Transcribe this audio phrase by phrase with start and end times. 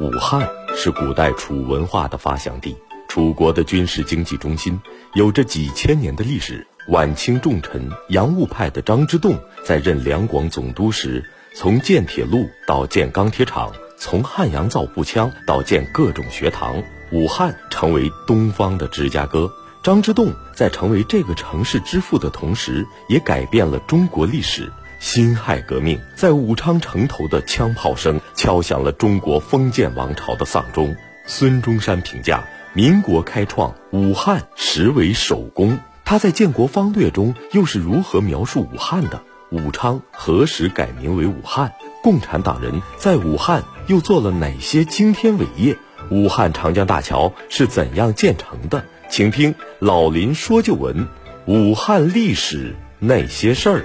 [0.00, 2.76] 武汉是古代楚文化的发祥地，
[3.08, 4.80] 楚国的军事经济中心，
[5.14, 6.64] 有着几千年的历史。
[6.90, 16.80] 晚清重臣洋务派的张之洞在任两广总督时，从建铁路到建钢铁厂，从汉阳造步枪到建各种学堂，
[17.10, 19.50] 武汉成为东方的芝加哥。
[19.82, 24.72] 张之洞在成为这个城市之父的同时，也改变了中国历史。
[24.98, 30.96] 辛亥革命在武昌城头的枪炮声，敲响了中国封建王朝的丧钟。
[31.26, 35.78] 孙中山评价：民国开创，武汉实为首功。
[36.04, 39.22] 他在《建国方略》中又是如何描述武汉的？
[39.50, 41.72] 武昌何时改名为武汉？
[42.02, 45.76] 共产党人在武汉又做了哪些惊天伟业？
[46.10, 48.84] 武汉长江大桥是怎样建成的？
[49.10, 51.06] 请听老林说旧闻：
[51.46, 53.84] 武汉历史那些事儿。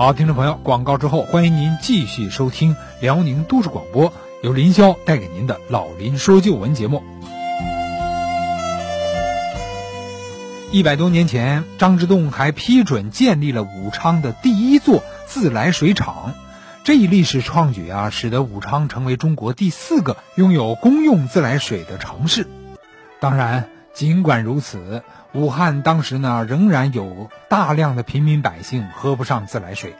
[0.00, 7.02] 好，听众朋友，广告之后，欢迎您继续收听辽宁都市广播，由林霄带给您的《老林说旧闻》节目。
[10.72, 16.32] 一百多年前，张之洞还批准建立了武昌的第一座自来水厂，
[16.82, 22.46] 这一历史创举啊，使得武昌成为中国第四个拥有公用自来水的城市。
[23.20, 25.02] 当然，尽管如此。
[25.32, 29.94] 武汉当时呢，仍然有大量的平民百姓喝不上自来水。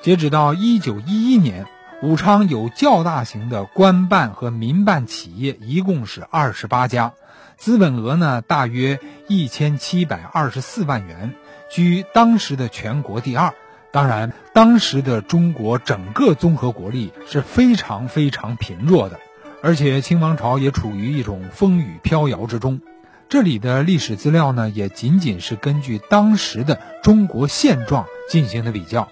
[0.00, 1.66] 截止到一九一一年，
[2.02, 7.14] 武昌有较大型的官办和民办企业，一共是二十八家，
[7.56, 11.34] 资本额呢大约一千七百二十四万元，
[11.68, 13.52] 居当时的全国第二。
[13.90, 19.18] 当然，当时的中国整个综合国力是非常非常贫弱的，
[19.62, 22.80] 而且清王朝也处于一种风雨飘摇之中。
[23.28, 29.08] 这里的历史资料呢，也仅仅是根据当时的中国现状进行的比较。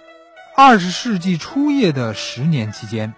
[0.56, 3.14] 二十世纪初叶的十年期间，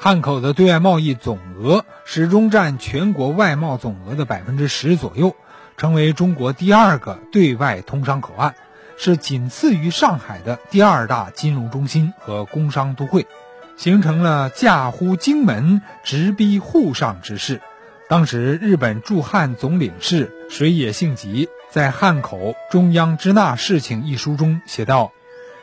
[0.00, 5.36] 汉口的对外贸易总额始终占全国外贸总额的百分之十左右，
[5.76, 8.56] 成为中国第二个对外通商口岸，
[8.98, 13.28] 是仅次于上海的第二大金融中心和工商都会，
[13.76, 17.60] 形成了驾乎荆门、直逼沪上之势。
[18.08, 25.10] 当时，日本驻汉总领事水野幸吉在《汉口中央支那事情》一书中写道：“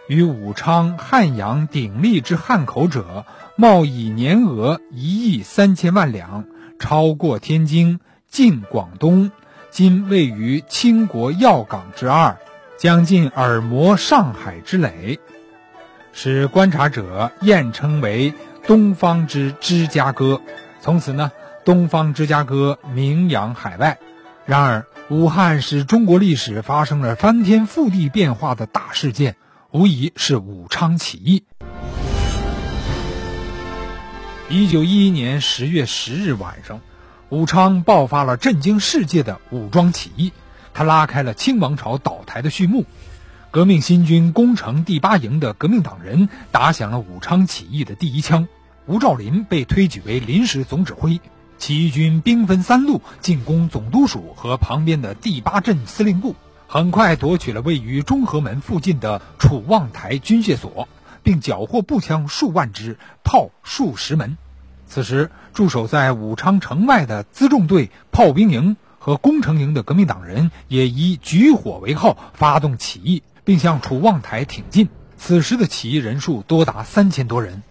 [0.10, 6.44] 与武昌、汉阳鼎立之汉口者，贸易年额一亿三千万两，
[6.80, 9.32] 超过天津，进广东，
[9.72, 12.36] 今位于清国要港之二，
[12.78, 15.18] 将近耳膜上海之垒，
[16.12, 18.34] 使观察者验称为
[18.68, 20.42] 东方之芝加哥。
[20.82, 21.32] 从此呢。”
[21.66, 23.98] 东方芝加哥名扬海外，
[24.46, 29.38] 然而武汉是中国历史发生了翻天覆地变化的大事件，
[29.72, 31.44] 无疑是武昌起义。
[34.50, 36.82] 一九一一年十月十日晚上，
[37.30, 40.34] 武昌爆发了震惊世界的武装起义，
[40.74, 42.86] 它拉开了清王朝倒台的序幕。
[43.52, 48.50] 革命新军攻城第八营的革命党人打响了武昌起义的第一枪，
[48.86, 51.22] 吴兆麟被推举为临时总指挥。
[51.64, 56.36] 起义军兵分三路进攻总督署和旁边的第八镇司令部，
[56.68, 60.90] 很快夺取了位于中和门附近的楚望台军械所，
[61.24, 64.38] 并缴获步枪数万支、炮数十门。
[64.88, 74.90] 此时，驻守在武昌城外的辎重队炮兵营和工程营的革命党人也以举火为号发动起义，并向楚望台挺进。
[75.16, 77.64] 此时的起义人数多达三千多人。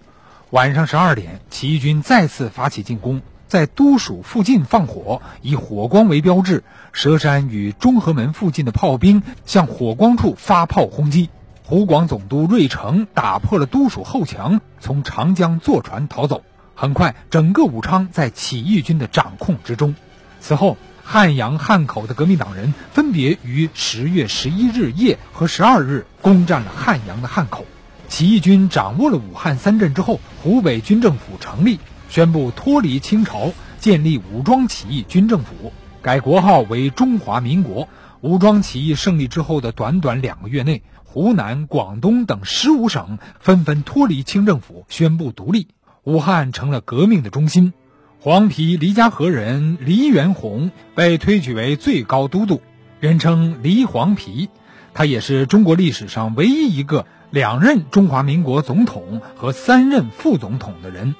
[0.48, 3.20] 晚上十二点，起义军再次发起进攻。
[3.52, 6.64] 在都署附近放火，以火光为标志。
[6.94, 11.28] 佘山与中和门附近的炮兵向火光处发炮轰击。
[11.62, 16.42] 湖广总督瑞成打破了都署后墙，从长江坐船逃走。
[16.74, 19.94] 很快，整个武昌在起义军的掌控之中。
[20.40, 27.66] 此后，汉阳、汉口的革命党人分别于十月十一日夜和十二日攻占了汉阳的汉口。
[28.08, 31.78] 起义军掌握了武汉三镇之后，湖北军政府成立。
[32.12, 35.72] 宣布脱离清朝，建立武装起义军政府，
[36.02, 37.88] 改国号为中华民国。
[38.20, 45.68] 武装起义胜利之后的短短两个月内，湖南、广东等十五省纷纷脱离清政府，宣布独立。
[46.04, 47.72] 武汉成了革命的中心。
[48.20, 52.60] 黄皮黎家河人黎元洪被推举为最高都督，
[53.00, 54.50] 人称黎黄皮。
[54.92, 61.14] 他也是中国历史上唯一一个两任中华民国总统和三任副总统的人。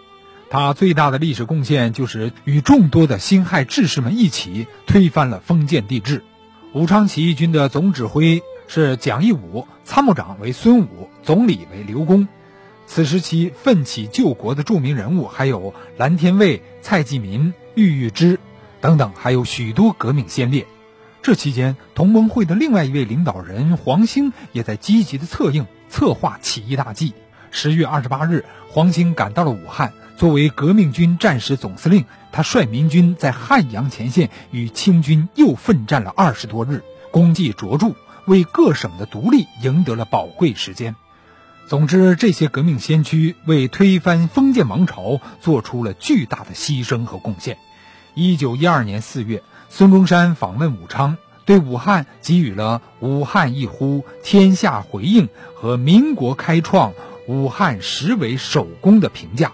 [0.53, 6.23] 他最大的历史贡献就是与众多的辛亥志士们一起推翻了封建帝制。
[6.75, 12.29] 武昌起义军的总指挥是蒋义武，参谋长为孙武，总理为刘公。
[12.87, 18.39] 此时期奋起救国的著名人物还有蓝天卫、蔡继民、郁玉之
[18.83, 20.67] 等等，还有许多革命先烈。
[21.23, 27.15] 这期间，同盟会的另外一位领导人黄兴也在积极的策应、策划起义大计。
[27.51, 37.95] 十月二十八日，黄兴赶到了武汉，作为革命军战时总司令，他率民军在汉阳前线与清军又奋战了二十多日，功绩卓著，
[38.27, 40.95] 为各省的独立赢得了宝贵时间。
[41.67, 47.59] 总之，这些革命先驱为推翻封建王朝做出了巨大的牺牲和贡献。
[48.15, 51.17] 一九一二年四月，孙中山访问武昌。
[51.45, 56.93] 对武汉给予了“武汉一呼，天下回应”和“民国开创，
[57.27, 59.51] 武汉实为首功”的评价。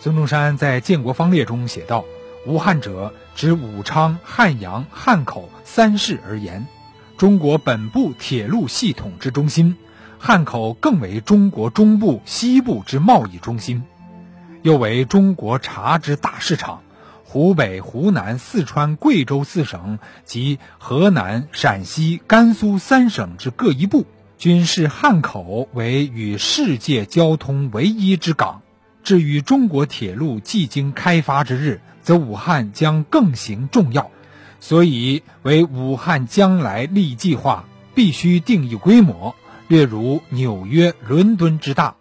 [0.00, 2.04] 孙中山在《建国方略》中写道
[2.46, 6.68] ：“武汉者，指武昌、汉阳、汉口三市而言，
[7.16, 9.74] 中国本部铁路系统之中心；
[10.20, 13.82] 汉口更为中国中部、西部之贸易中心，
[14.62, 16.82] 又为中国茶之大市场。”
[17.30, 24.06] 湖北、湖南、四川、贵州四省及河南、陕西、甘肃三省之各一部，
[24.38, 28.62] 均视汉口为与世界交通唯一之港。
[29.02, 34.10] 至于中国铁路既经开发之日，则武汉将更行重要。
[34.60, 37.64] 所以，为武汉将来立计划，
[37.94, 39.34] 必须定义规模，
[39.68, 41.96] 略如纽约、伦敦之大。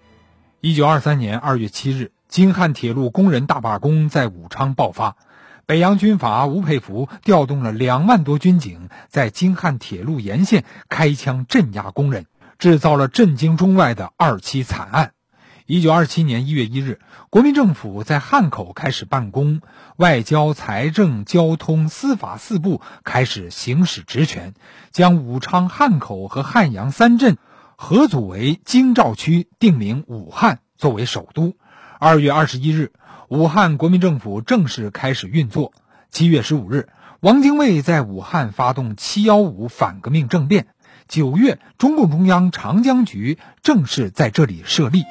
[0.61, 2.11] 一九二三年二月七日。
[2.29, 5.15] 京汉铁路工人大罢工在武昌爆发，
[5.65, 12.25] 北洋军阀吴佩孚调动了两万多军警，在京汉铁路沿线开枪镇压工人，
[12.59, 15.11] 制造了震惊中外的二七惨案。
[15.69, 19.59] 一九二七年一月一日，国民政府在汉口开始办公，
[19.97, 24.53] 外交、财政、交通、司法四部开始行使职权，
[24.93, 27.35] 将武昌、汉口和汉阳三镇
[27.75, 31.57] 合组为京兆区，定名武汉，作为首都。
[31.99, 32.93] 二月二十一日，
[33.27, 35.73] 武汉国民政府正式开始运作。
[36.09, 36.87] 七月十五日，
[37.19, 40.67] 王精卫在武汉发动“七幺五”反革命政变。
[41.09, 45.03] 九月，中共中央长江局正式在这里设立。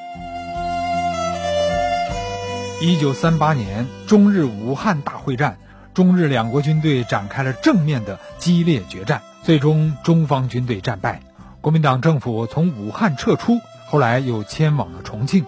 [2.78, 5.56] 一九三八年，中日武汉大会战，
[5.94, 11.22] 中日两国军队展开了正面的激烈决战，最终中方军队战败，
[11.62, 15.46] 国民党政府从武汉撤出，后来又迁往了重庆。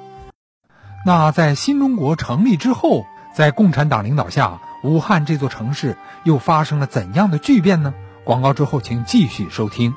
[1.04, 3.04] 那在新中国成立之后，
[3.34, 7.92] 在共产党领导下，武汉这座城市又发生了怎样的巨变呢？
[8.24, 9.92] 广告之后，请继续收听。